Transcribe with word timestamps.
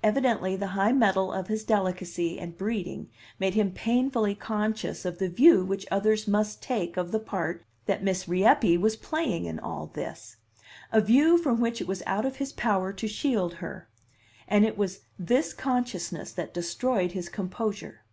Evidently 0.00 0.54
the 0.54 0.68
high 0.78 0.92
mettle 0.92 1.32
of 1.32 1.48
his 1.48 1.64
delicacy 1.64 2.38
and 2.38 2.56
breeding 2.56 3.08
made 3.40 3.54
him 3.54 3.72
painfully 3.72 4.32
conscious 4.32 5.04
of 5.04 5.18
the 5.18 5.28
view 5.28 5.64
which 5.64 5.84
others 5.90 6.28
must 6.28 6.62
take 6.62 6.96
of 6.96 7.10
the 7.10 7.18
part 7.18 7.64
that 7.86 8.00
Miss 8.04 8.28
Rieppe 8.28 8.78
was 8.78 8.94
playing 8.94 9.44
in 9.44 9.58
all 9.58 9.86
this 9.88 10.36
a 10.92 11.00
view 11.00 11.36
from 11.36 11.60
which 11.60 11.80
it 11.80 11.88
was 11.88 12.04
out 12.06 12.24
of 12.24 12.36
his 12.36 12.52
power 12.52 12.92
to 12.92 13.08
shield 13.08 13.54
her; 13.54 13.88
and 14.46 14.64
it 14.64 14.78
was 14.78 15.00
this 15.18 15.52
consciousness 15.52 16.30
that 16.30 16.54
destroyed 16.54 17.10
his 17.10 17.28
composure. 17.28 18.04